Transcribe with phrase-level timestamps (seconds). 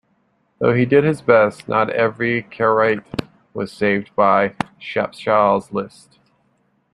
[0.57, 3.03] Though he did his best, not every Karaite
[3.53, 6.17] was saved by Shapshal's list.